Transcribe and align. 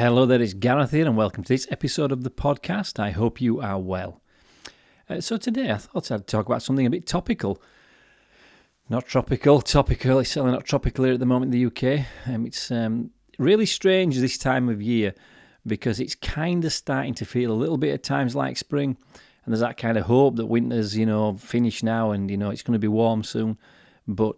Hello 0.00 0.24
there, 0.24 0.40
it's 0.40 0.54
Gareth 0.54 0.92
here, 0.92 1.04
and 1.04 1.14
welcome 1.14 1.44
to 1.44 1.52
this 1.52 1.66
episode 1.70 2.10
of 2.10 2.22
the 2.22 2.30
podcast. 2.30 2.98
I 2.98 3.10
hope 3.10 3.38
you 3.38 3.60
are 3.60 3.78
well. 3.78 4.22
Uh, 5.10 5.20
so, 5.20 5.36
today 5.36 5.70
I 5.70 5.76
thought 5.76 6.10
I'd 6.10 6.26
talk 6.26 6.46
about 6.46 6.62
something 6.62 6.86
a 6.86 6.90
bit 6.90 7.06
topical. 7.06 7.60
Not 8.88 9.04
tropical, 9.06 9.60
topical. 9.60 10.18
It's 10.18 10.30
certainly 10.30 10.54
not 10.54 10.64
tropical 10.64 11.04
here 11.04 11.12
at 11.12 11.20
the 11.20 11.26
moment 11.26 11.54
in 11.54 11.60
the 11.60 11.66
UK. 11.66 12.06
Um, 12.26 12.46
it's 12.46 12.70
um, 12.70 13.10
really 13.38 13.66
strange 13.66 14.16
this 14.16 14.38
time 14.38 14.70
of 14.70 14.80
year 14.80 15.12
because 15.66 16.00
it's 16.00 16.14
kind 16.14 16.64
of 16.64 16.72
starting 16.72 17.12
to 17.16 17.26
feel 17.26 17.52
a 17.52 17.60
little 17.60 17.76
bit 17.76 17.92
at 17.92 18.02
times 18.02 18.34
like 18.34 18.56
spring, 18.56 18.96
and 19.44 19.52
there's 19.52 19.60
that 19.60 19.76
kind 19.76 19.98
of 19.98 20.06
hope 20.06 20.36
that 20.36 20.46
winter's, 20.46 20.96
you 20.96 21.04
know, 21.04 21.36
finished 21.36 21.84
now 21.84 22.12
and, 22.12 22.30
you 22.30 22.38
know, 22.38 22.48
it's 22.48 22.62
going 22.62 22.72
to 22.72 22.78
be 22.78 22.88
warm 22.88 23.22
soon. 23.22 23.58
But 24.08 24.36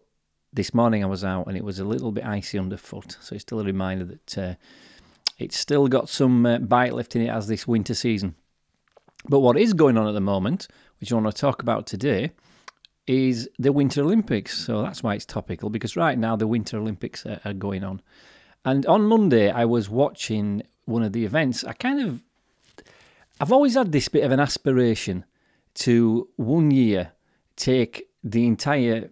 this 0.53 0.75
morning 0.75 1.05
I 1.05 1.07
was 1.07 1.23
out 1.23 1.47
and 1.47 1.57
it 1.57 1.63
was 1.63 1.79
a 1.79 1.85
little 1.85 2.11
bit 2.11 2.27
icy 2.27 2.59
underfoot, 2.59 3.17
so 3.21 3.37
it's 3.37 3.43
still 3.43 3.61
a 3.61 3.65
reminder 3.65 4.05
that. 4.07 4.37
Uh, 4.39 4.55
it's 5.43 5.59
still 5.59 5.89
got 5.89 6.09
some 6.09 6.47
uh, 6.47 6.59
bite 6.59 6.95
left 6.95 7.17
in 7.17 7.23
it 7.23 7.29
as 7.29 7.47
this 7.47 7.67
winter 7.67 7.95
season. 7.95 8.35
But 9.29 9.41
what 9.41 9.59
is 9.59 9.73
going 9.73 9.97
on 9.97 10.09
at 10.09 10.15
the 10.15 10.21
moment, 10.21 10.69
which 11.01 11.13
I 11.13 11.17
want 11.17 11.35
to 11.35 11.41
talk 11.41 11.63
about 11.63 11.87
today, 11.87 12.33
is 13.07 13.49
the 13.59 13.73
Winter 13.73 14.03
Olympics. 14.03 14.59
So 14.59 14.83
that's 14.83 15.03
why 15.03 15.15
it's 15.15 15.27
topical, 15.27 15.71
because 15.71 15.97
right 15.97 16.19
now 16.19 16.37
the 16.37 16.47
Winter 16.47 16.79
Olympics 16.79 17.27
are, 17.27 17.41
are 17.45 17.53
going 17.53 17.85
on. 17.85 18.01
And 18.65 18.87
on 18.87 19.03
Monday, 19.03 19.51
I 19.51 19.65
was 19.65 19.89
watching 19.89 20.63
one 20.85 21.03
of 21.03 21.13
the 21.13 21.25
events. 21.25 21.65
I 21.65 21.73
kind 21.73 22.01
of, 22.01 22.21
I've 23.41 23.53
always 23.53 23.75
had 23.75 23.93
this 23.93 24.09
bit 24.09 24.25
of 24.25 24.31
an 24.31 24.41
aspiration 24.41 25.25
to 25.75 26.29
one 26.37 26.71
year 26.71 27.13
take 27.57 28.09
the 28.23 28.47
entire 28.47 29.11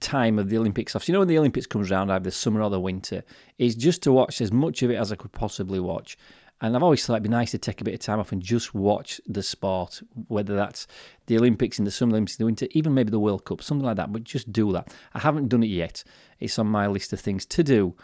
time 0.00 0.38
of 0.38 0.48
the 0.48 0.58
Olympics 0.58 0.94
off. 0.94 1.04
So, 1.04 1.10
you 1.10 1.12
know, 1.14 1.20
when 1.20 1.28
the 1.28 1.38
Olympics 1.38 1.66
comes 1.66 1.90
around, 1.90 2.10
either 2.10 2.24
the 2.24 2.30
summer 2.30 2.62
or 2.62 2.70
the 2.70 2.80
winter, 2.80 3.22
is 3.58 3.74
just 3.74 4.02
to 4.02 4.12
watch 4.12 4.40
as 4.40 4.52
much 4.52 4.82
of 4.82 4.90
it 4.90 4.96
as 4.96 5.12
I 5.12 5.16
could 5.16 5.32
possibly 5.32 5.80
watch. 5.80 6.16
And 6.60 6.74
I've 6.74 6.82
always 6.82 7.04
thought 7.06 7.14
it'd 7.14 7.22
be 7.22 7.28
nice 7.28 7.52
to 7.52 7.58
take 7.58 7.80
a 7.80 7.84
bit 7.84 7.94
of 7.94 8.00
time 8.00 8.18
off 8.18 8.32
and 8.32 8.42
just 8.42 8.74
watch 8.74 9.20
the 9.26 9.42
sport, 9.42 10.02
whether 10.26 10.56
that's 10.56 10.88
the 11.26 11.38
Olympics 11.38 11.78
in 11.78 11.84
the 11.84 11.90
summer, 11.90 12.12
Olympics 12.12 12.36
in 12.36 12.42
the 12.42 12.46
winter, 12.46 12.66
even 12.72 12.94
maybe 12.94 13.10
the 13.10 13.20
World 13.20 13.44
Cup, 13.44 13.62
something 13.62 13.86
like 13.86 13.96
that. 13.96 14.12
But 14.12 14.24
just 14.24 14.52
do 14.52 14.72
that. 14.72 14.92
I 15.14 15.20
haven't 15.20 15.48
done 15.48 15.62
it 15.62 15.68
yet. 15.68 16.02
It's 16.40 16.58
on 16.58 16.66
my 16.66 16.88
list 16.88 17.12
of 17.12 17.20
things 17.20 17.46
to 17.46 17.62
do. 17.62 17.94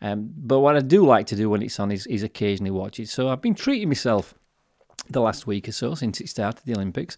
Um, 0.00 0.30
but 0.36 0.60
what 0.60 0.76
I 0.76 0.80
do 0.80 1.04
like 1.04 1.26
to 1.26 1.36
do 1.36 1.50
when 1.50 1.60
it's 1.60 1.78
on 1.80 1.90
is, 1.90 2.06
is 2.06 2.22
occasionally 2.22 2.70
watch 2.70 2.98
it. 2.98 3.08
So 3.08 3.28
I've 3.28 3.42
been 3.42 3.54
treating 3.54 3.88
myself 3.88 4.34
the 5.10 5.20
last 5.20 5.46
week 5.46 5.68
or 5.68 5.72
so 5.72 5.94
since 5.94 6.20
it 6.20 6.28
started 6.28 6.64
the 6.64 6.74
Olympics. 6.74 7.16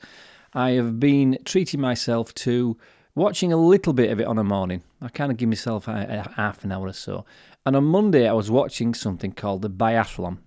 I 0.54 0.70
have 0.70 0.98
been 0.98 1.38
treating 1.44 1.80
myself 1.80 2.34
to 2.34 2.76
watching 3.14 3.52
a 3.52 3.56
little 3.56 3.92
bit 3.92 4.10
of 4.10 4.20
it 4.20 4.26
on 4.26 4.38
a 4.38 4.44
morning. 4.44 4.82
I 5.00 5.08
kind 5.08 5.30
of 5.30 5.38
give 5.38 5.48
myself 5.48 5.88
a, 5.88 6.24
a 6.26 6.32
half 6.34 6.64
an 6.64 6.72
hour 6.72 6.86
or 6.86 6.92
so. 6.92 7.24
And 7.66 7.76
on 7.76 7.84
Monday, 7.84 8.28
I 8.28 8.32
was 8.32 8.50
watching 8.50 8.94
something 8.94 9.32
called 9.32 9.62
the 9.62 9.70
biathlon. 9.70 10.38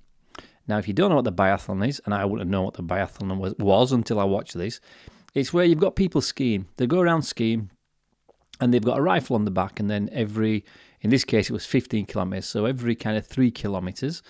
Now, 0.67 0.77
if 0.77 0.87
you 0.87 0.93
don't 0.93 1.09
know 1.09 1.17
what 1.17 1.25
the 1.25 1.33
biathlon 1.33 1.87
is, 1.87 2.01
and 2.05 2.13
I 2.13 2.25
wouldn't 2.25 2.49
know 2.49 2.61
what 2.61 2.75
the 2.75 2.83
biathlon 2.83 3.37
was, 3.37 3.53
was 3.59 3.91
until 3.91 4.19
I 4.19 4.23
watched 4.23 4.53
this, 4.53 4.79
it's 5.33 5.53
where 5.53 5.65
you've 5.65 5.79
got 5.79 5.95
people 5.95 6.21
skiing. 6.21 6.67
They 6.77 6.87
go 6.87 7.01
around 7.01 7.23
skiing, 7.23 7.69
and 8.61 8.73
they've 8.73 8.83
got 8.83 8.99
a 8.99 9.01
rifle 9.01 9.35
on 9.35 9.45
the 9.45 9.51
back, 9.51 9.79
and 9.79 9.89
then 9.89 10.09
every, 10.13 10.63
in 11.01 11.09
this 11.09 11.25
case, 11.25 11.49
it 11.49 11.53
was 11.53 11.65
15 11.65 12.05
kilometers. 12.05 12.45
So 12.45 12.65
every 12.65 12.95
kind 12.95 13.17
of 13.17 13.27
three 13.27 13.51
kilometers, 13.51 14.23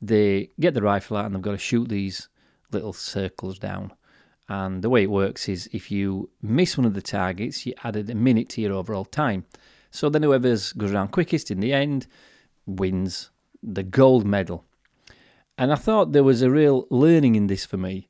they 0.00 0.50
get 0.60 0.74
the 0.74 0.82
rifle 0.82 1.16
out, 1.16 1.26
and 1.26 1.34
they've 1.34 1.42
got 1.42 1.52
to 1.52 1.58
shoot 1.58 1.88
these 1.88 2.28
little 2.70 2.92
circles 2.92 3.58
down. 3.58 3.92
And 4.50 4.82
the 4.82 4.90
way 4.90 5.04
it 5.04 5.10
works 5.10 5.48
is 5.48 5.70
if 5.72 5.92
you 5.92 6.28
miss 6.42 6.76
one 6.76 6.84
of 6.84 6.94
the 6.94 7.00
targets, 7.00 7.64
you 7.64 7.72
added 7.84 8.10
a 8.10 8.16
minute 8.16 8.48
to 8.50 8.60
your 8.60 8.72
overall 8.72 9.04
time. 9.04 9.44
So 9.92 10.10
then 10.10 10.24
whoever 10.24 10.48
goes 10.48 10.92
around 10.92 11.12
quickest 11.12 11.52
in 11.52 11.60
the 11.60 11.72
end 11.72 12.08
wins 12.66 13.30
the 13.62 13.84
gold 13.84 14.26
medal. 14.26 14.64
And 15.56 15.72
I 15.72 15.76
thought 15.76 16.10
there 16.10 16.24
was 16.24 16.42
a 16.42 16.50
real 16.50 16.88
learning 16.90 17.36
in 17.36 17.46
this 17.46 17.64
for 17.64 17.76
me 17.76 18.08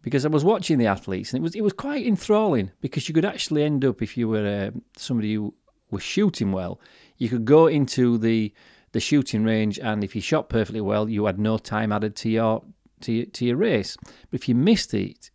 because 0.00 0.24
I 0.24 0.28
was 0.28 0.44
watching 0.44 0.78
the 0.78 0.86
athletes 0.86 1.32
and 1.32 1.40
it 1.40 1.42
was 1.42 1.56
it 1.56 1.62
was 1.62 1.72
quite 1.72 2.06
enthralling 2.06 2.70
because 2.80 3.08
you 3.08 3.14
could 3.14 3.24
actually 3.24 3.64
end 3.64 3.84
up 3.84 4.00
if 4.00 4.16
you 4.16 4.28
were 4.28 4.46
uh, 4.46 4.78
somebody 4.96 5.34
who 5.34 5.52
was 5.90 6.04
shooting 6.04 6.52
well, 6.52 6.80
you 7.16 7.28
could 7.28 7.44
go 7.44 7.66
into 7.66 8.16
the 8.16 8.54
the 8.92 9.00
shooting 9.00 9.42
range 9.42 9.76
and 9.80 10.04
if 10.04 10.14
you 10.14 10.22
shot 10.22 10.48
perfectly 10.48 10.80
well, 10.80 11.08
you 11.08 11.24
had 11.24 11.40
no 11.40 11.58
time 11.58 11.90
added 11.90 12.14
to 12.16 12.30
your 12.30 12.62
to 13.00 13.26
to 13.26 13.44
your 13.44 13.56
race. 13.56 13.96
But 14.30 14.40
if 14.40 14.48
you 14.48 14.54
missed 14.54 14.94
it, 14.94 15.30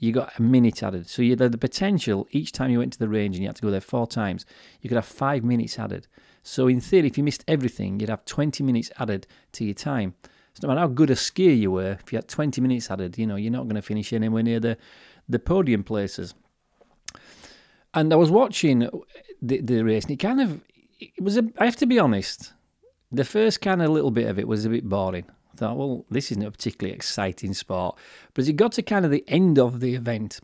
you 0.00 0.12
got 0.12 0.36
a 0.38 0.42
minute 0.42 0.82
added. 0.82 1.08
So 1.08 1.20
you 1.20 1.36
had 1.36 1.52
the 1.52 1.58
potential 1.58 2.26
each 2.32 2.52
time 2.52 2.70
you 2.70 2.78
went 2.78 2.94
to 2.94 2.98
the 2.98 3.08
range 3.08 3.36
and 3.36 3.42
you 3.42 3.48
had 3.48 3.56
to 3.56 3.62
go 3.62 3.70
there 3.70 3.82
four 3.82 4.06
times, 4.06 4.46
you 4.80 4.88
could 4.88 4.96
have 4.96 5.04
five 5.04 5.44
minutes 5.44 5.78
added. 5.78 6.08
So 6.42 6.68
in 6.68 6.80
theory, 6.80 7.06
if 7.06 7.18
you 7.18 7.22
missed 7.22 7.44
everything, 7.46 8.00
you'd 8.00 8.08
have 8.08 8.24
20 8.24 8.64
minutes 8.64 8.90
added 8.98 9.26
to 9.52 9.64
your 9.64 9.74
time. 9.74 10.14
So 10.54 10.66
no 10.66 10.68
matter 10.68 10.80
how 10.80 10.86
good 10.88 11.10
a 11.10 11.14
skier 11.14 11.56
you 11.56 11.70
were, 11.70 11.98
if 12.02 12.12
you 12.12 12.16
had 12.16 12.28
20 12.28 12.62
minutes 12.62 12.90
added, 12.90 13.18
you 13.18 13.26
know, 13.26 13.36
you're 13.36 13.52
not 13.52 13.64
going 13.64 13.76
to 13.76 13.82
finish 13.82 14.12
anywhere 14.14 14.42
near 14.42 14.58
the, 14.58 14.78
the 15.28 15.38
podium 15.38 15.84
places. 15.84 16.34
And 17.92 18.10
I 18.12 18.16
was 18.16 18.30
watching 18.30 18.88
the, 19.42 19.60
the 19.60 19.82
race, 19.82 20.04
and 20.04 20.12
it 20.12 20.16
kind 20.16 20.40
of, 20.40 20.62
it 20.98 21.22
was, 21.22 21.36
a, 21.36 21.44
I 21.58 21.66
have 21.66 21.76
to 21.76 21.86
be 21.86 21.98
honest, 21.98 22.54
the 23.12 23.24
first 23.24 23.60
kind 23.60 23.82
of 23.82 23.90
little 23.90 24.10
bit 24.10 24.28
of 24.28 24.38
it 24.38 24.48
was 24.48 24.64
a 24.64 24.70
bit 24.70 24.88
boring 24.88 25.26
thought, 25.56 25.76
well, 25.76 26.04
this 26.10 26.30
isn't 26.30 26.44
a 26.44 26.50
particularly 26.50 26.94
exciting 26.94 27.54
sport. 27.54 27.98
But 28.34 28.42
as 28.42 28.48
it 28.48 28.54
got 28.54 28.72
to 28.72 28.82
kind 28.82 29.04
of 29.04 29.10
the 29.10 29.24
end 29.28 29.58
of 29.58 29.80
the 29.80 29.94
event, 29.94 30.40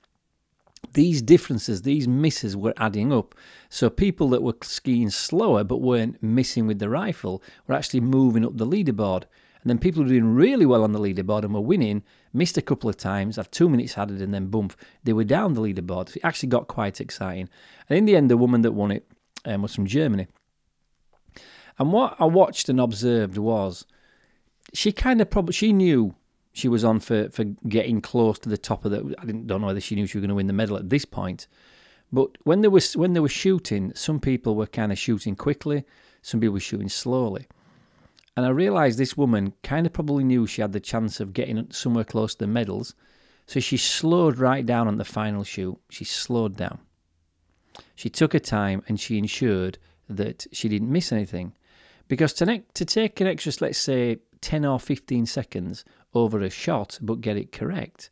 these 0.92 1.22
differences, 1.22 1.82
these 1.82 2.06
misses 2.08 2.56
were 2.56 2.74
adding 2.76 3.12
up. 3.12 3.34
So 3.68 3.90
people 3.90 4.28
that 4.30 4.42
were 4.42 4.56
skiing 4.62 5.10
slower 5.10 5.64
but 5.64 5.78
weren't 5.78 6.22
missing 6.22 6.66
with 6.66 6.78
the 6.78 6.88
rifle 6.88 7.42
were 7.66 7.74
actually 7.74 8.00
moving 8.00 8.44
up 8.44 8.56
the 8.56 8.66
leaderboard. 8.66 9.24
And 9.62 9.70
then 9.70 9.78
people 9.78 10.02
who 10.02 10.04
were 10.04 10.20
doing 10.20 10.34
really 10.34 10.66
well 10.66 10.84
on 10.84 10.92
the 10.92 11.00
leaderboard 11.00 11.42
and 11.42 11.52
were 11.52 11.60
winning 11.60 12.04
missed 12.32 12.56
a 12.56 12.62
couple 12.62 12.88
of 12.88 12.96
times, 12.96 13.36
have 13.36 13.50
two 13.50 13.68
minutes 13.68 13.98
added, 13.98 14.22
and 14.22 14.32
then 14.32 14.46
boom, 14.46 14.70
they 15.02 15.12
were 15.12 15.24
down 15.24 15.54
the 15.54 15.60
leaderboard. 15.60 16.08
So 16.08 16.14
it 16.16 16.24
actually 16.24 16.50
got 16.50 16.68
quite 16.68 17.00
exciting. 17.00 17.48
And 17.88 17.98
in 17.98 18.04
the 18.04 18.14
end, 18.14 18.30
the 18.30 18.36
woman 18.36 18.62
that 18.62 18.72
won 18.72 18.92
it 18.92 19.08
um, 19.44 19.62
was 19.62 19.74
from 19.74 19.86
Germany. 19.86 20.28
And 21.78 21.92
what 21.92 22.16
I 22.18 22.24
watched 22.24 22.68
and 22.68 22.80
observed 22.80 23.38
was 23.38 23.86
she 24.72 24.92
kind 24.92 25.20
of 25.20 25.30
probably 25.30 25.52
she 25.52 25.72
knew 25.72 26.14
she 26.52 26.68
was 26.68 26.84
on 26.84 27.00
for, 27.00 27.28
for 27.30 27.44
getting 27.68 28.00
close 28.00 28.38
to 28.40 28.48
the 28.48 28.58
top 28.58 28.84
of 28.84 28.90
the. 28.90 29.14
I 29.18 29.24
didn't 29.24 29.46
don't 29.46 29.60
know 29.60 29.66
whether 29.66 29.80
she 29.80 29.94
knew 29.94 30.06
she 30.06 30.18
was 30.18 30.22
going 30.22 30.30
to 30.30 30.34
win 30.34 30.46
the 30.46 30.52
medal 30.52 30.76
at 30.76 30.88
this 30.88 31.04
point, 31.04 31.46
but 32.12 32.36
when 32.44 32.62
they 32.62 32.68
was 32.68 32.96
when 32.96 33.12
they 33.12 33.20
were 33.20 33.28
shooting, 33.28 33.92
some 33.94 34.20
people 34.20 34.54
were 34.54 34.66
kind 34.66 34.92
of 34.92 34.98
shooting 34.98 35.36
quickly, 35.36 35.84
some 36.22 36.40
people 36.40 36.54
were 36.54 36.60
shooting 36.60 36.88
slowly, 36.88 37.46
and 38.36 38.46
I 38.46 38.50
realised 38.50 38.98
this 38.98 39.16
woman 39.16 39.54
kind 39.62 39.86
of 39.86 39.92
probably 39.92 40.24
knew 40.24 40.46
she 40.46 40.62
had 40.62 40.72
the 40.72 40.80
chance 40.80 41.20
of 41.20 41.32
getting 41.32 41.70
somewhere 41.70 42.04
close 42.04 42.34
to 42.34 42.40
the 42.40 42.46
medals, 42.46 42.94
so 43.46 43.60
she 43.60 43.76
slowed 43.76 44.38
right 44.38 44.64
down 44.64 44.88
on 44.88 44.98
the 44.98 45.04
final 45.04 45.44
shoot. 45.44 45.78
She 45.88 46.04
slowed 46.04 46.56
down. 46.56 46.80
She 47.94 48.10
took 48.10 48.32
her 48.32 48.38
time 48.38 48.82
and 48.88 48.98
she 48.98 49.18
ensured 49.18 49.78
that 50.08 50.46
she 50.52 50.68
didn't 50.68 50.90
miss 50.90 51.12
anything. 51.12 51.52
Because 52.08 52.32
to, 52.34 52.46
ne- 52.46 52.64
to 52.74 52.84
take 52.84 53.20
an 53.20 53.26
extra, 53.26 53.52
let's 53.60 53.78
say, 53.78 54.18
10 54.40 54.64
or 54.64 54.78
15 54.78 55.26
seconds 55.26 55.84
over 56.14 56.40
a 56.40 56.50
shot 56.50 56.98
but 57.02 57.20
get 57.20 57.36
it 57.36 57.52
correct 57.52 58.10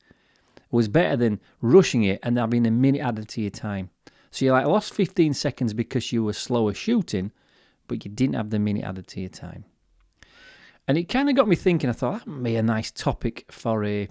was 0.74 0.88
better 0.88 1.16
than 1.16 1.40
rushing 1.60 2.02
it 2.02 2.18
and 2.22 2.36
having 2.36 2.66
a 2.66 2.70
minute 2.70 3.00
added 3.00 3.28
to 3.28 3.40
your 3.40 3.50
time. 3.50 3.90
So 4.32 4.44
you 4.44 4.50
like 4.52 4.66
lost 4.66 4.92
15 4.92 5.32
seconds 5.32 5.72
because 5.72 6.12
you 6.12 6.24
were 6.24 6.32
slower 6.32 6.74
shooting, 6.74 7.30
but 7.86 8.04
you 8.04 8.10
didn't 8.10 8.34
have 8.34 8.50
the 8.50 8.58
minute 8.58 8.84
added 8.84 9.06
to 9.08 9.20
your 9.20 9.28
time. 9.28 9.64
And 10.88 10.98
it 10.98 11.04
kind 11.04 11.30
of 11.30 11.36
got 11.36 11.46
me 11.46 11.54
thinking, 11.54 11.88
I 11.88 11.92
thought 11.92 12.18
that 12.18 12.28
would 12.28 12.42
be 12.42 12.56
a 12.56 12.62
nice 12.62 12.90
topic 12.90 13.46
for 13.50 13.84
a 13.84 14.08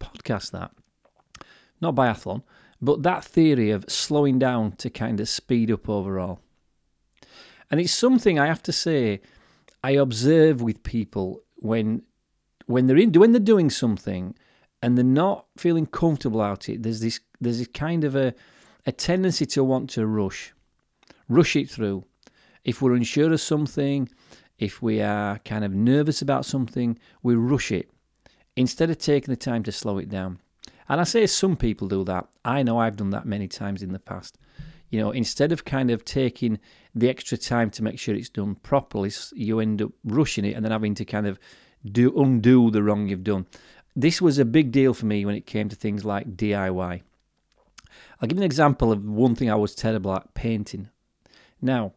podcast 0.00 0.52
that. 0.52 0.72
Not 1.82 1.94
biathlon, 1.94 2.42
but 2.80 3.02
that 3.02 3.22
theory 3.22 3.70
of 3.70 3.84
slowing 3.86 4.38
down 4.38 4.72
to 4.76 4.88
kind 4.88 5.20
of 5.20 5.28
speed 5.28 5.70
up 5.70 5.86
overall. 5.86 6.40
And 7.70 7.78
it's 7.78 7.92
something 7.92 8.38
I 8.38 8.46
have 8.46 8.62
to 8.62 8.72
say 8.72 9.20
I 9.84 9.92
observe 9.92 10.62
with 10.62 10.82
people 10.82 11.42
when 11.66 12.02
when 12.66 12.86
they're 12.86 12.96
in 12.96 13.12
when 13.12 13.32
they're 13.32 13.40
doing 13.40 13.70
something 13.70 14.34
and 14.82 14.96
they're 14.96 15.04
not 15.04 15.46
feeling 15.56 15.86
comfortable 15.86 16.40
about 16.40 16.68
it. 16.68 16.82
There's 16.82 17.00
this 17.00 17.20
there's 17.40 17.60
a 17.60 17.66
kind 17.66 18.04
of 18.04 18.14
a 18.14 18.34
a 18.86 18.92
tendency 18.92 19.44
to 19.46 19.64
want 19.64 19.90
to 19.90 20.06
rush, 20.06 20.54
rush 21.28 21.56
it 21.56 21.68
through. 21.68 22.04
If 22.64 22.80
we're 22.80 22.94
unsure 22.94 23.32
of 23.32 23.40
something, 23.40 24.08
if 24.58 24.80
we 24.80 25.00
are 25.02 25.38
kind 25.40 25.64
of 25.64 25.74
nervous 25.74 26.22
about 26.22 26.46
something, 26.46 26.98
we 27.22 27.34
rush 27.34 27.72
it 27.72 27.90
instead 28.54 28.90
of 28.90 28.98
taking 28.98 29.32
the 29.32 29.36
time 29.36 29.62
to 29.64 29.72
slow 29.72 29.98
it 29.98 30.08
down. 30.08 30.38
And 30.88 31.00
I 31.00 31.04
say 31.04 31.26
some 31.26 31.56
people 31.56 31.88
do 31.88 32.04
that. 32.04 32.28
I 32.44 32.62
know 32.62 32.78
I've 32.78 32.96
done 32.96 33.10
that 33.10 33.26
many 33.26 33.48
times 33.48 33.82
in 33.82 33.92
the 33.92 33.98
past. 33.98 34.38
You 34.96 35.02
know, 35.02 35.10
instead 35.10 35.52
of 35.52 35.66
kind 35.66 35.90
of 35.90 36.06
taking 36.06 36.58
the 36.94 37.10
extra 37.10 37.36
time 37.36 37.68
to 37.72 37.82
make 37.82 37.98
sure 37.98 38.14
it's 38.14 38.30
done 38.30 38.54
properly, 38.54 39.12
you 39.34 39.60
end 39.60 39.82
up 39.82 39.92
rushing 40.04 40.46
it 40.46 40.54
and 40.54 40.64
then 40.64 40.72
having 40.72 40.94
to 40.94 41.04
kind 41.04 41.26
of 41.26 41.38
do 41.84 42.18
undo 42.18 42.70
the 42.70 42.82
wrong 42.82 43.06
you've 43.06 43.22
done. 43.22 43.44
This 43.94 44.22
was 44.22 44.38
a 44.38 44.46
big 44.46 44.72
deal 44.72 44.94
for 44.94 45.04
me 45.04 45.26
when 45.26 45.34
it 45.34 45.44
came 45.44 45.68
to 45.68 45.76
things 45.76 46.06
like 46.06 46.38
DIY. 46.38 47.02
I'll 48.22 48.26
give 48.26 48.38
you 48.38 48.42
an 48.42 48.46
example 48.46 48.90
of 48.90 49.04
one 49.04 49.34
thing 49.34 49.50
I 49.50 49.56
was 49.56 49.74
terrible 49.74 50.14
at 50.14 50.32
painting. 50.32 50.88
Now, 51.60 51.92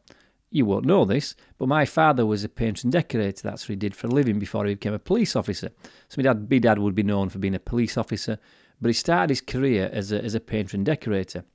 you 0.51 0.65
won't 0.65 0.83
know 0.83 1.05
this, 1.05 1.35
but 1.57 1.69
my 1.69 1.85
father 1.85 2.25
was 2.25 2.43
a 2.43 2.49
painter 2.49 2.81
and 2.83 2.91
decorator. 2.91 3.43
That's 3.43 3.63
what 3.63 3.69
he 3.69 3.75
did 3.77 3.95
for 3.95 4.07
a 4.07 4.11
living 4.11 4.39
before 4.39 4.65
he 4.65 4.73
became 4.73 4.93
a 4.93 4.99
police 4.99 5.37
officer. 5.37 5.69
So 6.09 6.15
my 6.17 6.23
dad, 6.23 6.51
my 6.51 6.57
dad 6.57 6.79
would 6.79 6.95
be 6.95 7.03
known 7.03 7.29
for 7.29 7.39
being 7.39 7.55
a 7.55 7.59
police 7.59 7.97
officer, 7.97 8.39
but 8.81 8.89
he 8.89 8.93
started 8.93 9.29
his 9.29 9.39
career 9.39 9.89
as 9.93 10.11
a, 10.11 10.21
as 10.21 10.35
a 10.35 10.41
painter 10.41 10.75
and 10.75 10.85
decorator. 10.85 11.45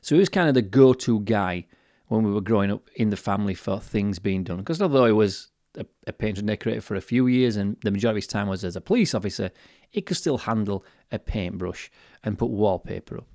So 0.00 0.14
he 0.14 0.20
was 0.20 0.28
kind 0.28 0.48
of 0.48 0.54
the 0.54 0.62
go-to 0.62 1.20
guy 1.20 1.66
when 2.08 2.22
we 2.22 2.32
were 2.32 2.40
growing 2.40 2.70
up 2.70 2.88
in 2.94 3.10
the 3.10 3.16
family 3.16 3.54
for 3.54 3.80
things 3.80 4.18
being 4.18 4.44
done. 4.44 4.58
Because 4.58 4.80
although 4.80 5.06
he 5.06 5.12
was 5.12 5.50
a, 5.76 5.86
a 6.06 6.12
painter 6.12 6.40
and 6.40 6.48
decorator 6.48 6.80
for 6.80 6.94
a 6.94 7.00
few 7.00 7.26
years 7.26 7.56
and 7.56 7.76
the 7.82 7.90
majority 7.90 8.18
of 8.18 8.22
his 8.22 8.26
time 8.26 8.48
was 8.48 8.64
as 8.64 8.76
a 8.76 8.80
police 8.80 9.14
officer, 9.14 9.50
he 9.90 10.00
could 10.00 10.16
still 10.16 10.38
handle 10.38 10.84
a 11.10 11.18
paintbrush 11.18 11.90
and 12.22 12.38
put 12.38 12.50
wallpaper 12.50 13.18
up. 13.18 13.26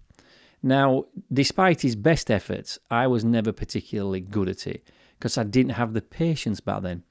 Now, 0.64 1.06
despite 1.34 1.82
his 1.82 1.96
best 1.96 2.30
efforts, 2.30 2.78
I 2.90 3.08
was 3.08 3.26
never 3.26 3.52
particularly 3.52 4.20
good 4.20 4.48
at 4.48 4.68
it 4.68 4.90
because 5.18 5.38
I 5.38 5.44
didn't 5.44 5.74
have 5.74 5.94
the 5.94 6.02
patience 6.02 6.60
back 6.60 6.84
then. 6.84 7.04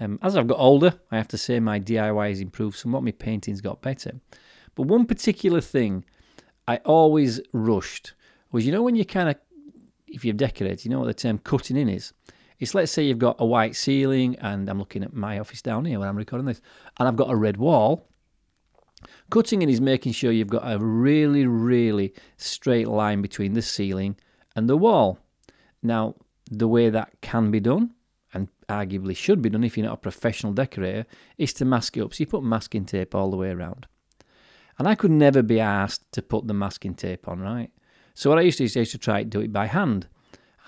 Um, 0.00 0.18
as 0.22 0.36
I've 0.36 0.46
got 0.46 0.58
older, 0.58 0.94
I 1.10 1.16
have 1.16 1.28
to 1.28 1.38
say 1.38 1.58
my 1.58 1.80
DIY 1.80 2.28
has 2.28 2.40
improved 2.40 2.76
somewhat, 2.76 3.02
my 3.02 3.10
painting's 3.10 3.60
got 3.60 3.82
better. 3.82 4.20
But 4.74 4.86
one 4.86 5.06
particular 5.06 5.60
thing 5.60 6.04
I 6.68 6.76
always 6.84 7.40
rushed 7.52 8.12
was 8.52 8.66
you 8.66 8.72
know, 8.72 8.82
when 8.82 8.96
you 8.96 9.04
kind 9.04 9.28
of, 9.28 9.36
if 10.06 10.24
you've 10.24 10.36
decorated, 10.36 10.84
you 10.84 10.90
know 10.90 11.00
what 11.00 11.06
the 11.06 11.14
term 11.14 11.38
cutting 11.38 11.76
in 11.76 11.88
is? 11.88 12.12
It's 12.58 12.74
let's 12.74 12.90
say 12.90 13.04
you've 13.04 13.18
got 13.18 13.36
a 13.38 13.46
white 13.46 13.76
ceiling, 13.76 14.36
and 14.40 14.68
I'm 14.68 14.78
looking 14.78 15.04
at 15.04 15.12
my 15.12 15.38
office 15.38 15.62
down 15.62 15.84
here 15.84 15.98
when 15.98 16.08
I'm 16.08 16.16
recording 16.16 16.46
this, 16.46 16.60
and 16.98 17.06
I've 17.06 17.16
got 17.16 17.30
a 17.30 17.36
red 17.36 17.56
wall 17.56 18.08
Cutting 19.30 19.62
in 19.62 19.68
is 19.68 19.80
making 19.80 20.12
sure 20.12 20.32
you've 20.32 20.48
got 20.48 20.70
a 20.70 20.78
really, 20.78 21.46
really 21.46 22.14
straight 22.36 22.88
line 22.88 23.22
between 23.22 23.52
the 23.52 23.62
ceiling 23.62 24.16
and 24.56 24.68
the 24.68 24.76
wall. 24.76 25.18
Now, 25.82 26.14
the 26.50 26.68
way 26.68 26.90
that 26.90 27.12
can 27.20 27.50
be 27.50 27.60
done, 27.60 27.94
and 28.34 28.48
arguably 28.68 29.16
should 29.16 29.42
be 29.42 29.50
done 29.50 29.64
if 29.64 29.76
you're 29.76 29.86
not 29.86 29.94
a 29.94 29.98
professional 29.98 30.52
decorator, 30.52 31.06
is 31.36 31.52
to 31.54 31.64
mask 31.64 31.96
it 31.96 32.02
up. 32.02 32.14
So 32.14 32.22
you 32.22 32.26
put 32.26 32.42
masking 32.42 32.86
tape 32.86 33.14
all 33.14 33.30
the 33.30 33.36
way 33.36 33.50
around. 33.50 33.86
And 34.78 34.88
I 34.88 34.94
could 34.94 35.10
never 35.10 35.42
be 35.42 35.60
asked 35.60 36.10
to 36.12 36.22
put 36.22 36.46
the 36.46 36.54
masking 36.54 36.94
tape 36.94 37.28
on, 37.28 37.40
right? 37.40 37.70
So 38.18 38.30
what 38.30 38.40
I 38.40 38.42
used 38.42 38.58
to 38.58 38.66
do 38.66 38.80
is 38.80 38.90
to 38.90 38.98
try 38.98 39.22
to 39.22 39.28
do 39.28 39.40
it 39.42 39.52
by 39.52 39.66
hand. 39.66 40.08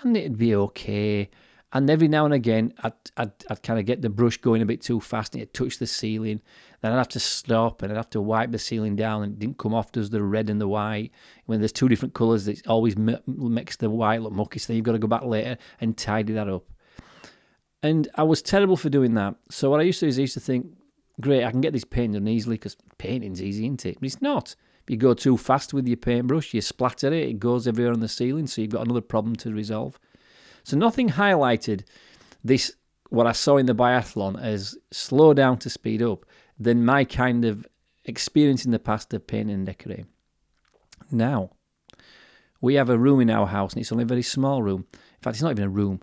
And 0.03 0.15
it'd 0.15 0.37
be 0.37 0.55
okay. 0.55 1.29
And 1.73 1.89
every 1.89 2.07
now 2.07 2.23
and 2.23 2.33
again, 2.33 2.73
I'd, 2.81 2.93
I'd, 3.17 3.33
I'd 3.49 3.61
kind 3.61 3.77
of 3.77 3.85
get 3.85 4.01
the 4.01 4.09
brush 4.09 4.37
going 4.37 4.61
a 4.61 4.65
bit 4.65 4.79
too 4.79 5.01
fast 5.01 5.35
and 5.35 5.41
it'd 5.41 5.53
touch 5.53 5.77
the 5.77 5.85
ceiling. 5.85 6.39
Then 6.79 6.93
I'd 6.93 6.97
have 6.97 7.09
to 7.09 7.19
stop 7.19 7.81
and 7.81 7.91
I'd 7.91 7.97
have 7.97 8.09
to 8.11 8.21
wipe 8.21 8.51
the 8.51 8.57
ceiling 8.57 8.95
down 8.95 9.23
and 9.23 9.33
it 9.33 9.39
didn't 9.39 9.57
come 9.57 9.73
off. 9.73 9.91
Does 9.91 10.11
the 10.11 10.23
red 10.23 10.49
and 10.49 10.61
the 10.61 10.67
white. 10.69 11.11
When 11.45 11.59
there's 11.59 11.73
two 11.73 11.89
different 11.89 12.13
colours, 12.13 12.47
it 12.47 12.65
always 12.67 12.95
makes 12.97 13.75
the 13.75 13.89
white 13.89 14.21
look 14.21 14.31
mucky. 14.31 14.59
So 14.59 14.71
you've 14.71 14.85
got 14.85 14.93
to 14.93 14.99
go 14.99 15.07
back 15.07 15.23
later 15.23 15.57
and 15.81 15.97
tidy 15.97 16.31
that 16.31 16.47
up. 16.47 16.63
And 17.83 18.07
I 18.15 18.23
was 18.23 18.41
terrible 18.41 18.77
for 18.77 18.87
doing 18.87 19.15
that. 19.15 19.35
So 19.49 19.69
what 19.69 19.81
I 19.81 19.83
used 19.83 19.99
to 19.99 20.05
do 20.05 20.09
is 20.09 20.17
I 20.17 20.21
used 20.21 20.35
to 20.35 20.39
think, 20.39 20.67
great, 21.19 21.43
I 21.43 21.51
can 21.51 21.59
get 21.59 21.73
this 21.73 21.83
paint 21.83 22.13
done 22.13 22.29
easily 22.29 22.55
because 22.55 22.77
painting's 22.97 23.41
easy, 23.41 23.65
isn't 23.65 23.85
it? 23.85 23.97
But 23.99 24.05
it's 24.05 24.21
not. 24.21 24.55
If 24.83 24.89
you 24.89 24.97
go 24.97 25.13
too 25.13 25.37
fast 25.37 25.73
with 25.73 25.87
your 25.87 25.97
paintbrush, 25.97 26.53
you 26.53 26.61
splatter 26.61 27.07
it, 27.07 27.29
it 27.29 27.39
goes 27.39 27.67
everywhere 27.67 27.93
on 27.93 27.99
the 27.99 28.07
ceiling, 28.07 28.47
so 28.47 28.61
you've 28.61 28.71
got 28.71 28.85
another 28.85 29.01
problem 29.01 29.35
to 29.37 29.53
resolve. 29.53 29.99
So 30.63 30.77
nothing 30.77 31.09
highlighted 31.09 31.83
this 32.43 32.73
what 33.09 33.27
I 33.27 33.33
saw 33.33 33.57
in 33.57 33.65
the 33.65 33.75
biathlon 33.75 34.41
as 34.41 34.77
slow 34.91 35.33
down 35.33 35.57
to 35.59 35.69
speed 35.69 36.01
up 36.01 36.25
than 36.57 36.85
my 36.85 37.03
kind 37.03 37.43
of 37.43 37.67
experience 38.05 38.65
in 38.65 38.71
the 38.71 38.79
past 38.79 39.13
of 39.13 39.27
painting 39.27 39.53
and 39.53 39.65
decorating. 39.65 40.07
Now, 41.11 41.51
we 42.61 42.75
have 42.75 42.89
a 42.89 42.97
room 42.97 43.19
in 43.19 43.29
our 43.29 43.47
house, 43.47 43.73
and 43.73 43.81
it's 43.81 43.91
only 43.91 44.03
a 44.03 44.07
very 44.07 44.21
small 44.21 44.63
room. 44.63 44.85
In 44.93 45.21
fact, 45.21 45.35
it's 45.35 45.43
not 45.43 45.51
even 45.51 45.65
a 45.65 45.69
room. 45.69 45.99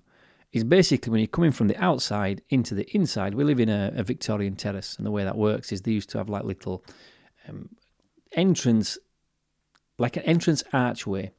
It's 0.53 0.65
basically 0.65 1.11
when 1.11 1.21
you're 1.21 1.29
coming 1.29 1.53
from 1.53 1.69
the 1.69 1.83
outside 1.83 2.43
into 2.51 2.75
the 2.75 2.89
inside. 2.95 3.35
We 3.35 3.45
live 3.45 3.61
in 3.61 3.69
a, 3.69 3.93
a 3.95 4.03
Victorian 4.03 4.57
terrace, 4.57 4.97
and 4.97 5.07
the 5.07 5.11
way 5.11 5.25
that 5.25 5.37
works 5.37 5.73
is 5.73 5.83
they 5.83 5.93
used 5.93 6.11
to 6.11 6.19
have 6.19 6.29
like 6.29 6.45
little 6.45 6.85
um, 7.49 7.69
entrance, 8.33 8.99
like 9.99 10.17
an 10.17 10.23
entrance 10.25 10.63
archway. 10.73 11.33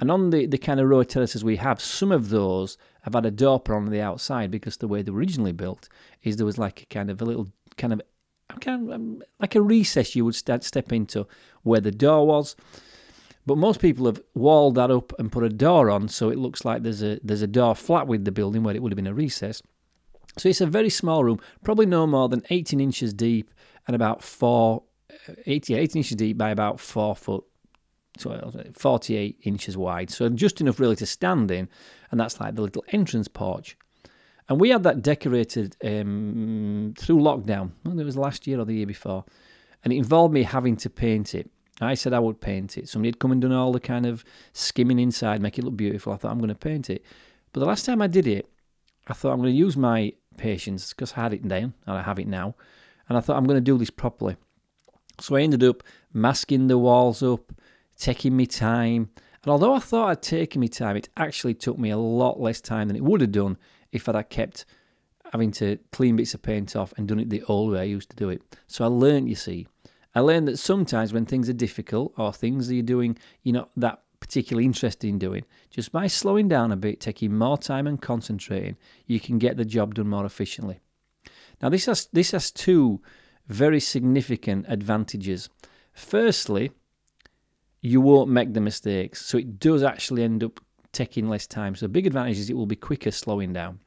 And 0.00 0.10
on 0.10 0.30
the, 0.30 0.46
the 0.46 0.58
kind 0.58 0.78
of 0.78 0.88
row 0.88 1.02
terraces 1.02 1.42
we 1.42 1.56
have, 1.56 1.80
some 1.80 2.12
of 2.12 2.28
those 2.28 2.78
have 3.02 3.14
had 3.14 3.26
a 3.26 3.30
door 3.30 3.58
put 3.58 3.74
on 3.74 3.86
the 3.86 4.00
outside 4.00 4.50
because 4.50 4.76
the 4.76 4.88
way 4.88 5.02
they 5.02 5.10
were 5.10 5.18
originally 5.18 5.52
built 5.52 5.88
is 6.22 6.36
there 6.36 6.46
was 6.46 6.58
like 6.58 6.82
a 6.82 6.86
kind 6.86 7.10
of 7.10 7.20
a 7.20 7.24
little 7.24 7.48
kind 7.76 7.92
of 7.92 8.02
kind 8.60 8.88
of 8.88 8.94
um, 8.94 9.22
like 9.40 9.54
a 9.54 9.60
recess 9.60 10.14
you 10.16 10.24
would 10.24 10.34
start, 10.34 10.64
step 10.64 10.92
into 10.92 11.26
where 11.62 11.80
the 11.80 11.90
door 11.90 12.26
was. 12.26 12.56
But 13.46 13.58
most 13.58 13.80
people 13.80 14.06
have 14.06 14.20
walled 14.34 14.74
that 14.74 14.90
up 14.90 15.12
and 15.18 15.32
put 15.32 15.42
a 15.42 15.48
door 15.48 15.90
on, 15.90 16.08
so 16.08 16.28
it 16.28 16.38
looks 16.38 16.64
like 16.64 16.82
there's 16.82 17.02
a 17.02 17.18
there's 17.24 17.42
a 17.42 17.46
door 17.46 17.74
flat 17.74 18.06
with 18.06 18.24
the 18.24 18.32
building 18.32 18.62
where 18.62 18.74
it 18.74 18.82
would 18.82 18.92
have 18.92 18.96
been 18.96 19.06
a 19.06 19.14
recess. 19.14 19.62
So 20.36 20.48
it's 20.48 20.60
a 20.60 20.66
very 20.66 20.90
small 20.90 21.24
room, 21.24 21.40
probably 21.64 21.86
no 21.86 22.06
more 22.06 22.28
than 22.28 22.42
18 22.50 22.78
inches 22.78 23.12
deep 23.12 23.50
and 23.86 23.96
about 23.96 24.22
four, 24.22 24.82
uh, 25.28 25.34
18, 25.46 25.78
18 25.78 26.00
inches 26.00 26.16
deep 26.16 26.38
by 26.38 26.50
about 26.50 26.80
four 26.80 27.14
foot, 27.16 27.44
so 28.18 28.52
48 28.74 29.38
inches 29.42 29.76
wide. 29.76 30.10
So 30.10 30.28
just 30.28 30.60
enough 30.60 30.80
really 30.80 30.96
to 30.96 31.06
stand 31.06 31.50
in, 31.50 31.68
and 32.10 32.18
that's 32.18 32.40
like 32.40 32.54
the 32.54 32.62
little 32.62 32.84
entrance 32.88 33.28
porch. 33.28 33.76
And 34.48 34.60
we 34.60 34.70
had 34.70 34.82
that 34.84 35.02
decorated 35.02 35.76
um, 35.84 36.94
through 36.98 37.18
lockdown. 37.18 37.72
Well, 37.84 37.98
it 37.98 38.04
was 38.04 38.16
last 38.16 38.46
year 38.46 38.60
or 38.60 38.64
the 38.64 38.74
year 38.74 38.86
before. 38.86 39.24
And 39.84 39.92
it 39.92 39.96
involved 39.96 40.32
me 40.32 40.42
having 40.42 40.76
to 40.76 40.90
paint 40.90 41.34
it. 41.34 41.50
I 41.80 41.94
said 41.94 42.12
I 42.12 42.18
would 42.18 42.40
paint 42.40 42.78
it. 42.78 42.88
Somebody 42.88 43.08
had 43.08 43.20
come 43.20 43.30
and 43.30 43.40
done 43.40 43.52
all 43.52 43.72
the 43.72 43.78
kind 43.78 44.06
of 44.06 44.24
skimming 44.52 44.98
inside, 44.98 45.40
make 45.40 45.58
it 45.58 45.64
look 45.64 45.76
beautiful. 45.76 46.12
I 46.12 46.16
thought, 46.16 46.32
I'm 46.32 46.38
going 46.38 46.48
to 46.48 46.54
paint 46.54 46.90
it. 46.90 47.04
But 47.52 47.60
the 47.60 47.66
last 47.66 47.84
time 47.84 48.02
I 48.02 48.06
did 48.06 48.26
it, 48.26 48.48
I 49.06 49.12
thought, 49.12 49.32
I'm 49.32 49.38
going 49.38 49.52
to 49.52 49.56
use 49.58 49.76
my 49.76 50.12
patience 50.36 50.92
because 50.92 51.12
I 51.12 51.22
had 51.22 51.34
it 51.34 51.46
down 51.46 51.74
and 51.86 51.96
I 51.96 52.02
have 52.02 52.18
it 52.18 52.26
now. 52.26 52.56
And 53.08 53.16
I 53.16 53.20
thought, 53.20 53.36
I'm 53.36 53.44
going 53.44 53.58
to 53.58 53.60
do 53.60 53.78
this 53.78 53.90
properly. 53.90 54.36
So 55.20 55.36
I 55.36 55.42
ended 55.42 55.64
up 55.64 55.82
masking 56.12 56.66
the 56.66 56.78
walls 56.78 57.22
up, 57.22 57.52
taking 57.96 58.36
me 58.36 58.46
time. 58.46 59.10
And 59.42 59.50
although 59.50 59.74
I 59.74 59.78
thought 59.78 60.10
I'd 60.10 60.22
taken 60.22 60.60
me 60.60 60.68
time, 60.68 60.96
it 60.96 61.08
actually 61.16 61.54
took 61.54 61.78
me 61.78 61.90
a 61.90 61.96
lot 61.96 62.40
less 62.40 62.60
time 62.60 62.88
than 62.88 62.96
it 62.96 63.04
would 63.04 63.20
have 63.20 63.32
done 63.32 63.56
if 63.92 64.08
I'd 64.08 64.14
have 64.14 64.28
kept 64.28 64.64
having 65.32 65.50
to 65.52 65.78
clean 65.92 66.16
bits 66.16 66.34
of 66.34 66.42
paint 66.42 66.74
off 66.74 66.94
and 66.96 67.06
done 67.06 67.20
it 67.20 67.30
the 67.30 67.42
old 67.44 67.72
way 67.72 67.80
I 67.80 67.84
used 67.84 68.10
to 68.10 68.16
do 68.16 68.30
it. 68.30 68.42
So 68.66 68.84
I 68.84 68.88
learned, 68.88 69.28
you 69.28 69.34
see, 69.34 69.66
I 70.14 70.20
learned 70.20 70.48
that 70.48 70.58
sometimes 70.58 71.12
when 71.12 71.26
things 71.26 71.48
are 71.48 71.54
difficult 71.54 72.14
or 72.16 72.32
things 72.32 72.68
that 72.68 72.74
you're 72.74 72.82
doing 72.82 73.18
you're 73.42 73.54
not 73.54 73.70
that 73.76 74.02
particularly 74.20 74.64
interested 74.64 75.08
in 75.08 75.18
doing, 75.18 75.44
just 75.70 75.92
by 75.92 76.06
slowing 76.06 76.48
down 76.48 76.72
a 76.72 76.76
bit, 76.76 77.00
taking 77.00 77.36
more 77.36 77.56
time 77.56 77.86
and 77.86 78.02
concentrating, 78.02 78.76
you 79.06 79.20
can 79.20 79.38
get 79.38 79.56
the 79.56 79.64
job 79.64 79.94
done 79.94 80.08
more 80.08 80.26
efficiently. 80.26 80.80
Now 81.62 81.68
this 81.68 81.86
has 81.86 82.08
this 82.12 82.32
has 82.32 82.50
two 82.50 83.00
very 83.48 83.80
significant 83.80 84.66
advantages. 84.68 85.48
Firstly, 85.92 86.70
you 87.80 88.00
won't 88.00 88.30
make 88.30 88.54
the 88.54 88.60
mistakes. 88.60 89.24
So 89.24 89.38
it 89.38 89.58
does 89.58 89.82
actually 89.82 90.22
end 90.22 90.44
up 90.44 90.60
taking 90.92 91.28
less 91.28 91.46
time. 91.46 91.74
So 91.74 91.88
big 91.88 92.06
advantage 92.06 92.38
is 92.38 92.50
it 92.50 92.56
will 92.56 92.66
be 92.66 92.76
quicker 92.76 93.10
slowing 93.10 93.52
down. 93.52 93.80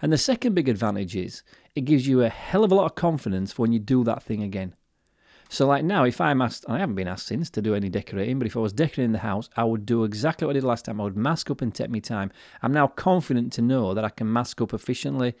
And 0.00 0.12
the 0.12 0.18
second 0.18 0.54
big 0.54 0.68
advantage 0.68 1.14
is 1.16 1.42
it 1.74 1.82
gives 1.82 2.06
you 2.06 2.22
a 2.22 2.28
hell 2.28 2.64
of 2.64 2.72
a 2.72 2.74
lot 2.74 2.86
of 2.86 2.94
confidence 2.94 3.58
when 3.58 3.72
you 3.72 3.78
do 3.78 4.04
that 4.04 4.22
thing 4.22 4.42
again. 4.42 4.74
So 5.48 5.66
like 5.66 5.84
now, 5.84 6.04
if 6.04 6.20
I'm 6.20 6.40
asked, 6.40 6.64
I 6.68 6.78
haven't 6.78 6.94
been 6.94 7.08
asked 7.08 7.26
since 7.26 7.50
to 7.50 7.62
do 7.62 7.74
any 7.74 7.88
decorating, 7.88 8.38
but 8.38 8.46
if 8.46 8.56
I 8.56 8.60
was 8.60 8.72
decorating 8.72 9.12
the 9.12 9.18
house, 9.18 9.50
I 9.56 9.64
would 9.64 9.84
do 9.84 10.04
exactly 10.04 10.46
what 10.46 10.52
I 10.52 10.60
did 10.60 10.64
last 10.64 10.84
time. 10.84 11.00
I 11.00 11.04
would 11.04 11.16
mask 11.16 11.50
up 11.50 11.60
and 11.60 11.74
take 11.74 11.90
me 11.90 12.00
time. 12.00 12.30
I'm 12.62 12.72
now 12.72 12.86
confident 12.86 13.52
to 13.54 13.62
know 13.62 13.92
that 13.92 14.04
I 14.04 14.10
can 14.10 14.32
mask 14.32 14.60
up 14.60 14.72
efficiently. 14.72 15.34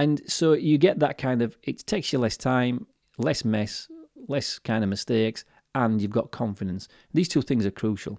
And 0.00 0.22
so 0.26 0.54
you 0.54 0.78
get 0.78 0.98
that 1.00 1.18
kind 1.18 1.42
of, 1.42 1.58
it 1.62 1.86
takes 1.86 2.10
you 2.10 2.18
less 2.18 2.38
time, 2.38 2.86
less 3.18 3.44
mess, 3.44 3.86
less 4.28 4.58
kind 4.58 4.82
of 4.82 4.88
mistakes, 4.88 5.44
and 5.74 6.00
you've 6.00 6.10
got 6.10 6.30
confidence. 6.30 6.88
These 7.12 7.28
two 7.28 7.42
things 7.42 7.66
are 7.66 7.70
crucial. 7.70 8.18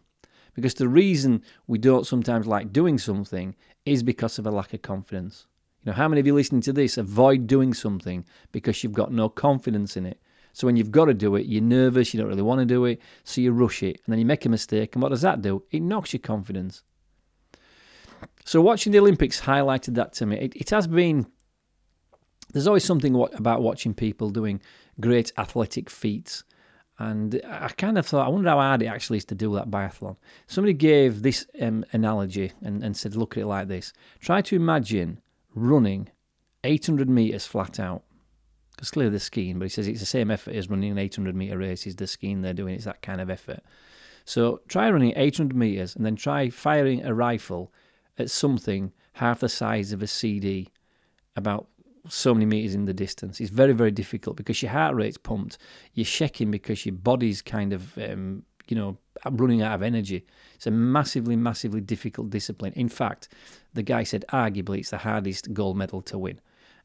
Because 0.54 0.76
the 0.76 0.88
reason 0.88 1.42
we 1.66 1.80
don't 1.80 2.06
sometimes 2.06 2.46
like 2.46 2.72
doing 2.72 3.00
something 3.00 3.56
is 3.88 4.04
because 4.04 4.38
of 4.38 4.46
a 4.46 4.52
lack 4.52 4.76
of 4.76 4.84
confidence. 4.84 5.48
You 5.84 5.90
know, 5.90 5.96
how 5.96 6.08
many 6.08 6.20
of 6.20 6.28
you 6.28 6.36
listening 6.36 6.62
to 6.62 6.74
this 6.74 7.00
avoid 7.00 7.48
doing 7.48 7.74
something 7.74 8.26
because 8.52 8.84
you've 8.84 8.94
got 8.94 9.12
no 9.12 9.28
confidence 9.28 9.98
in 9.98 10.06
it? 10.06 10.22
So 10.54 10.68
when 10.68 10.76
you've 10.76 10.92
got 10.92 11.06
to 11.06 11.16
do 11.16 11.36
it, 11.36 11.48
you're 11.48 11.64
nervous, 11.64 12.14
you 12.14 12.20
don't 12.20 12.30
really 12.30 12.44
want 12.44 12.60
to 12.60 12.66
do 12.66 12.86
it, 12.86 13.02
so 13.24 13.42
you 13.42 13.54
rush 13.54 13.82
it, 13.82 14.02
and 14.06 14.14
then 14.14 14.20
you 14.20 14.26
make 14.26 14.46
a 14.46 14.50
mistake, 14.50 14.94
and 14.94 15.02
what 15.02 15.10
does 15.10 15.22
that 15.22 15.42
do? 15.42 15.64
It 15.72 15.82
knocks 15.82 16.14
your 16.14 16.20
confidence. 16.20 16.84
So 18.46 18.62
watching 18.62 18.92
the 18.92 19.00
Olympics 19.00 19.42
highlighted 19.42 19.96
that 19.96 20.14
to 20.14 20.28
me. 20.28 20.38
It, 20.38 20.56
it 20.56 20.70
has 20.70 20.86
been. 20.86 21.26
There's 22.52 22.68
always 22.68 22.84
something 22.84 23.16
about 23.34 23.62
watching 23.62 23.94
people 23.94 24.30
doing 24.30 24.62
great 25.00 25.32
athletic 25.38 25.90
feats 25.90 26.44
and 27.02 27.42
I 27.48 27.70
kind 27.70 27.98
of 27.98 28.06
thought, 28.06 28.28
I 28.28 28.30
wonder 28.30 28.50
how 28.50 28.58
hard 28.58 28.84
it 28.84 28.86
actually 28.86 29.18
is 29.18 29.26
to 29.26 29.36
do 29.36 29.56
that 29.56 29.72
biathlon. 29.72 30.18
Somebody 30.46 30.74
gave 30.74 31.24
this 31.24 31.48
um, 31.60 31.84
analogy 31.94 32.52
and, 32.62 32.84
and 32.84 32.96
said, 32.96 33.16
look 33.16 33.38
at 33.38 33.42
it 33.42 33.48
like 33.48 33.68
this. 33.70 33.92
Try 34.20 34.42
to 34.44 34.56
imagine 34.56 35.20
running 35.56 36.10
800 36.64 37.10
metres 37.10 37.48
flat 37.48 37.80
out. 37.80 38.04
Because 38.76 38.92
clearly 38.92 39.10
they're 39.10 39.20
skiing, 39.20 39.58
but 39.58 39.66
he 39.66 39.70
says 39.70 39.88
it's 39.88 40.00
the 40.00 40.06
same 40.06 40.30
effort 40.30 40.54
as 40.54 40.70
running 40.70 40.92
an 40.92 41.00
800 41.00 41.36
metre 41.36 41.58
race. 41.58 41.88
Is 41.88 41.96
the 41.96 42.06
skiing 42.06 42.44
they're 42.44 42.54
doing, 42.54 42.76
it's 42.76 42.86
that 42.86 43.02
kind 43.02 43.20
of 43.20 43.32
effort. 43.32 43.62
So 44.26 44.62
try 44.68 44.92
running 44.92 45.14
800 45.16 45.56
metres 45.56 45.96
and 45.96 46.06
then 46.06 46.16
try 46.16 46.52
firing 46.52 47.04
a 47.04 47.16
rifle 47.16 47.74
at 48.20 48.30
something 48.30 48.92
half 49.14 49.40
the 49.40 49.50
size 49.50 49.92
of 49.92 50.04
a 50.04 50.08
CD 50.08 50.70
about 51.36 51.68
so 52.08 52.34
many 52.34 52.46
meters 52.46 52.76
in 52.76 52.86
the 52.86 52.94
distance. 52.94 53.40
It's 53.40 53.52
very, 53.52 53.74
very 53.74 53.92
difficult 53.92 54.36
because 54.38 54.62
your 54.62 54.72
heart 54.72 54.96
rate's 54.96 55.18
pumped. 55.18 55.58
You're 55.94 56.06
shaking 56.06 56.52
because 56.52 56.86
your 56.86 56.96
body's 56.96 57.42
kind 57.42 57.74
of, 57.74 57.98
um, 57.98 58.44
you 58.68 58.76
know, 58.76 58.98
running 59.30 59.62
out 59.62 59.76
of 59.76 59.84
energy. 59.84 60.26
It's 60.56 60.68
a 60.68 60.72
massively, 60.72 61.36
massively 61.36 61.82
difficult 61.82 62.30
discipline. 62.30 62.74
In 62.76 62.90
fact, 62.90 63.30
the 63.74 63.84
guy 63.84 64.04
said 64.04 64.26
arguably 64.32 64.80
it's 64.80 64.90
the 64.90 64.98
hardest 64.98 65.54
gold 65.54 65.78
medal 65.78 66.02
to 66.04 66.18
win. 66.18 66.40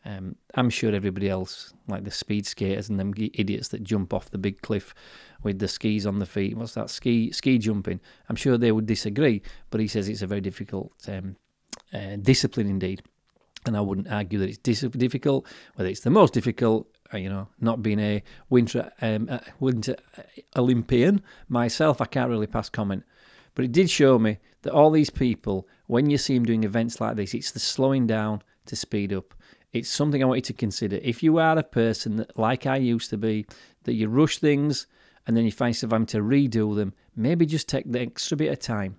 Um, 0.05 0.37
I'm 0.55 0.71
sure 0.71 0.95
everybody 0.95 1.29
else, 1.29 1.75
like 1.89 2.05
the 2.05 2.13
speed 2.13 2.47
skaters 2.47 2.89
and 2.89 3.01
them 3.01 3.13
idiots 3.17 3.69
that 3.69 3.83
jump 3.83 4.15
off 4.15 4.31
the 4.31 4.39
big 4.39 4.63
cliff 4.63 4.95
with 5.43 5.59
the 5.59 5.67
skis 5.67 6.07
on 6.07 6.21
the 6.21 6.27
feet, 6.27 6.57
what's 6.57 6.75
that 6.75 6.91
ski 6.91 7.33
ski 7.33 7.59
jumping? 7.59 8.01
I'm 8.29 8.37
sure 8.37 8.57
they 8.57 8.71
would 8.71 8.87
disagree, 8.87 9.43
but 9.71 9.81
he 9.81 9.89
says 9.89 10.09
it's 10.09 10.23
a 10.23 10.27
very 10.29 10.41
difficult 10.41 10.93
um, 11.09 11.35
uh, 11.93 12.17
discipline 12.23 12.69
indeed. 12.69 13.03
And 13.67 13.77
I 13.77 13.81
wouldn't 13.81 14.09
argue 14.09 14.39
that 14.39 14.49
it's 14.49 14.59
difficult, 14.59 15.47
whether 15.75 15.91
it's 15.91 16.01
the 16.01 16.11
most 16.11 16.33
difficult. 16.33 16.89
Uh, 17.13 17.19
you 17.19 17.29
know, 17.29 17.47
not 17.61 17.83
being 17.83 18.01
a 18.01 18.23
winter 18.49 18.91
um, 19.01 19.29
uh, 19.31 19.39
winter 19.61 19.97
uh, 20.19 20.23
Olympian 20.57 21.23
myself, 21.49 22.01
I 22.01 22.07
can't 22.07 22.31
really 22.31 22.49
pass 22.49 22.69
comment. 22.69 23.05
But 23.55 23.65
it 23.65 23.73
did 23.73 23.89
show 23.89 24.19
me 24.19 24.39
that 24.63 24.73
all 24.73 24.91
these 24.91 25.11
people, 25.11 25.69
when 25.87 26.11
you 26.11 26.19
see 26.19 26.35
them 26.35 26.45
doing 26.45 26.65
events 26.65 27.01
like 27.01 27.17
this, 27.17 27.33
it's 27.33 27.53
the 27.53 27.61
slowing 27.61 28.07
down 28.07 28.43
to 28.67 28.77
speed 28.77 29.13
up. 29.13 29.35
It's 29.73 29.89
something 29.89 30.23
I 30.23 30.27
want 30.27 30.39
you 30.39 30.43
to 30.43 30.53
consider. 30.53 30.99
If 31.03 31.23
you 31.23 31.39
are 31.39 31.59
a 31.59 31.63
person 31.63 32.17
that, 32.17 32.39
like 32.39 32.67
I 32.67 32.77
used 32.77 33.11
to 33.11 33.17
be, 33.17 33.47
that 33.85 33.95
you 33.95 34.09
rush 34.09 34.39
things 34.39 34.87
and 35.27 35.37
then 35.37 35.45
you 35.45 35.53
find 35.53 35.75
yourself 35.75 35.93
having 35.93 36.07
to 36.07 36.19
redo 36.19 36.75
them, 36.75 36.93
maybe 37.15 37.47
just 37.47 37.69
take 37.69 37.91
the 37.91 38.01
extra 38.01 38.37
bit 38.37 38.53
of 38.53 38.59
time. 38.59 38.97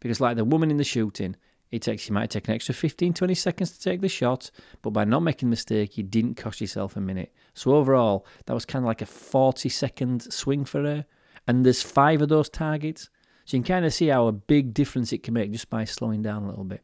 Because, 0.00 0.20
like 0.20 0.36
the 0.36 0.44
woman 0.44 0.70
in 0.70 0.76
the 0.76 0.84
shooting, 0.84 1.36
it 1.74 1.82
takes 1.82 2.08
you 2.08 2.14
might 2.14 2.30
take 2.30 2.46
an 2.46 2.54
extra 2.54 2.72
15, 2.72 3.14
20 3.14 3.34
seconds 3.34 3.72
to 3.72 3.80
take 3.80 4.00
the 4.00 4.08
shot, 4.08 4.52
but 4.80 4.90
by 4.90 5.04
not 5.04 5.24
making 5.24 5.48
a 5.48 5.50
mistake, 5.50 5.98
you 5.98 6.04
didn't 6.04 6.36
cost 6.36 6.60
yourself 6.60 6.96
a 6.96 7.00
minute. 7.00 7.34
So 7.54 7.74
overall, 7.74 8.26
that 8.46 8.54
was 8.54 8.64
kind 8.64 8.84
of 8.84 8.86
like 8.86 9.02
a 9.02 9.06
40 9.06 9.68
second 9.68 10.32
swing 10.32 10.64
for 10.64 10.82
her. 10.82 11.04
And 11.48 11.66
there's 11.66 11.82
five 11.82 12.22
of 12.22 12.28
those 12.28 12.48
targets. 12.48 13.10
So 13.44 13.56
you 13.56 13.62
can 13.64 13.74
kind 13.74 13.84
of 13.84 13.92
see 13.92 14.06
how 14.06 14.28
a 14.28 14.32
big 14.32 14.72
difference 14.72 15.12
it 15.12 15.24
can 15.24 15.34
make 15.34 15.50
just 15.50 15.68
by 15.68 15.84
slowing 15.84 16.22
down 16.22 16.44
a 16.44 16.48
little 16.48 16.62
bit. 16.62 16.82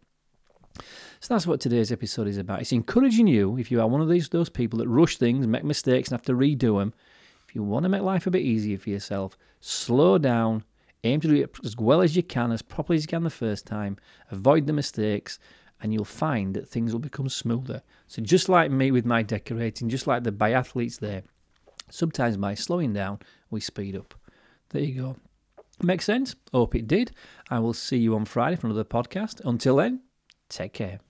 So 1.20 1.34
that's 1.34 1.46
what 1.46 1.60
today's 1.60 1.92
episode 1.92 2.26
is 2.26 2.38
about. 2.38 2.60
It's 2.60 2.72
encouraging 2.72 3.28
you, 3.28 3.58
if 3.58 3.70
you 3.70 3.80
are 3.80 3.86
one 3.86 4.00
of 4.00 4.08
these 4.08 4.28
those 4.28 4.48
people 4.48 4.80
that 4.80 4.88
rush 4.88 5.18
things, 5.18 5.46
make 5.46 5.62
mistakes, 5.62 6.08
and 6.08 6.18
have 6.18 6.26
to 6.26 6.32
redo 6.32 6.80
them. 6.80 6.92
If 7.48 7.54
you 7.54 7.62
want 7.62 7.84
to 7.84 7.88
make 7.88 8.02
life 8.02 8.26
a 8.26 8.30
bit 8.32 8.42
easier 8.42 8.76
for 8.76 8.90
yourself, 8.90 9.38
slow 9.60 10.18
down, 10.18 10.64
aim 11.04 11.20
to 11.20 11.28
do 11.28 11.34
it 11.34 11.56
as 11.64 11.76
well 11.76 12.02
as 12.02 12.16
you 12.16 12.22
can, 12.22 12.52
as 12.52 12.62
properly 12.62 12.96
as 12.96 13.04
you 13.04 13.08
can 13.08 13.22
the 13.22 13.30
first 13.30 13.66
time, 13.66 13.96
avoid 14.30 14.66
the 14.66 14.72
mistakes, 14.72 15.38
and 15.82 15.92
you'll 15.92 16.04
find 16.04 16.54
that 16.54 16.68
things 16.68 16.92
will 16.92 17.00
become 17.00 17.28
smoother. 17.28 17.82
So 18.06 18.22
just 18.22 18.48
like 18.48 18.70
me 18.70 18.90
with 18.90 19.06
my 19.06 19.22
decorating, 19.22 19.88
just 19.88 20.06
like 20.06 20.24
the 20.24 20.32
biathletes 20.32 20.98
there, 20.98 21.22
sometimes 21.90 22.36
by 22.36 22.54
slowing 22.54 22.92
down, 22.92 23.20
we 23.50 23.60
speed 23.60 23.96
up. 23.96 24.14
There 24.70 24.82
you 24.82 25.00
go. 25.00 25.16
Makes 25.82 26.04
sense? 26.04 26.36
Hope 26.52 26.74
it 26.74 26.86
did. 26.86 27.12
I 27.48 27.58
will 27.58 27.72
see 27.72 27.96
you 27.96 28.14
on 28.14 28.26
Friday 28.26 28.56
for 28.56 28.66
another 28.66 28.84
podcast. 28.84 29.40
Until 29.44 29.76
then, 29.76 30.02
take 30.48 30.74
care. 30.74 31.00